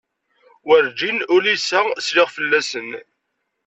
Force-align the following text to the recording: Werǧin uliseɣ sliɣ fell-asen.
Werǧin 0.67 1.17
uliseɣ 1.35 1.85
sliɣ 2.05 2.27
fell-asen. 2.35 2.89